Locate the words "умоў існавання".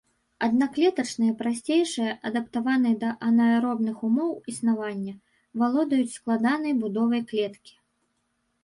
4.09-5.13